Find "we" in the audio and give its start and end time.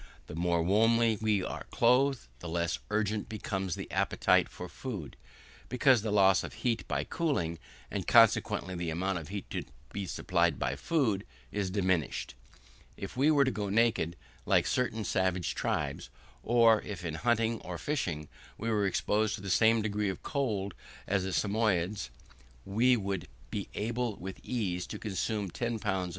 1.21-1.43, 13.15-13.29, 18.57-18.71, 22.65-22.95